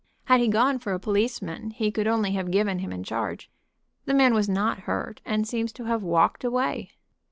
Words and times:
Had 0.23 0.39
he 0.41 0.47
gone 0.47 0.79
for 0.79 0.93
a 0.93 0.99
policeman 0.99 1.69
he 1.69 1.91
could 1.91 2.07
only 2.07 2.31
have 2.31 2.49
given 2.49 2.79
him 2.79 2.91
in 2.91 3.03
charge. 3.03 3.51
The 4.05 4.15
man 4.15 4.33
was 4.33 4.49
not 4.49 4.79
hurt, 4.89 5.21
and 5.25 5.47
seems 5.47 5.71
to 5.73 5.83
have 5.83 6.01
walked 6.01 6.43
away." 6.43 6.93